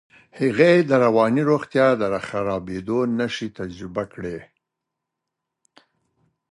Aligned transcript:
هغې 0.39 0.73
د 0.89 0.91
رواني 1.03 1.43
روغتیا 1.51 1.87
د 2.01 2.03
خرابېدو 2.27 2.99
نښې 3.17 3.47
تجربه 3.59 4.03
کړې. 4.13 4.39